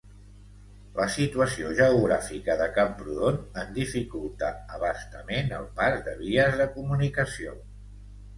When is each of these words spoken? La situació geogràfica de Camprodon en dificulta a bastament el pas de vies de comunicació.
La 0.99 1.05
situació 1.15 1.73
geogràfica 1.79 2.55
de 2.61 2.67
Camprodon 2.77 3.37
en 3.65 3.69
dificulta 3.75 4.49
a 4.77 4.81
bastament 4.85 5.55
el 5.59 5.69
pas 5.83 6.01
de 6.09 6.17
vies 6.25 6.59
de 6.65 6.69
comunicació. 6.81 7.55